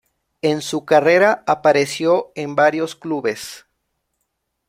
[0.41, 3.67] En su carrera apareció en varios clubes.